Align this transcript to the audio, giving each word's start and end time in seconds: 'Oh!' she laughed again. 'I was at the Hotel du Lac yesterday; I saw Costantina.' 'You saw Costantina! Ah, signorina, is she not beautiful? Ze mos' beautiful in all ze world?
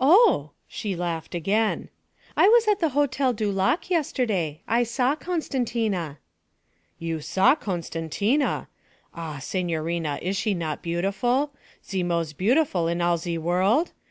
'Oh!' 0.00 0.52
she 0.66 0.96
laughed 0.96 1.34
again. 1.34 1.90
'I 2.34 2.48
was 2.48 2.66
at 2.66 2.80
the 2.80 2.88
Hotel 2.96 3.34
du 3.34 3.52
Lac 3.52 3.90
yesterday; 3.90 4.62
I 4.66 4.84
saw 4.84 5.14
Costantina.' 5.16 6.16
'You 6.98 7.20
saw 7.20 7.54
Costantina! 7.54 8.68
Ah, 9.12 9.40
signorina, 9.42 10.18
is 10.22 10.38
she 10.38 10.54
not 10.54 10.80
beautiful? 10.82 11.52
Ze 11.86 12.02
mos' 12.02 12.32
beautiful 12.32 12.88
in 12.88 13.02
all 13.02 13.18
ze 13.18 13.36
world? 13.36 13.92